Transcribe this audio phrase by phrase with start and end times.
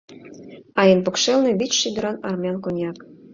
[0.79, 2.97] А эн покшелне вич шӱдыран армян коньяк.